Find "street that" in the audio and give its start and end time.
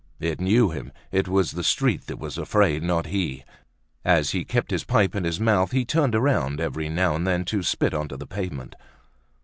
1.63-2.17